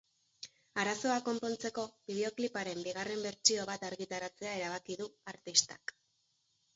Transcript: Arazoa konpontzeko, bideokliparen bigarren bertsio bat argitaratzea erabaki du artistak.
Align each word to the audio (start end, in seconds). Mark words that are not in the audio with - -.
Arazoa 0.83 1.17
konpontzeko, 1.25 1.83
bideokliparen 2.11 2.81
bigarren 2.87 3.21
bertsio 3.25 3.65
bat 3.71 3.85
argitaratzea 3.91 4.55
erabaki 4.63 4.97
du 5.03 5.07
artistak. 5.33 5.95